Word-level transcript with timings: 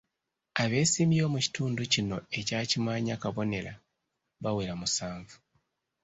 Abeesimbyewo 0.61 1.27
mu 1.33 1.39
kitundu 1.45 1.81
kino 1.93 2.17
ekya 2.39 2.59
Kimaanya- 2.69 3.19
Kabonera, 3.23 3.73
bawera 4.43 4.73
musanvu. 4.81 5.35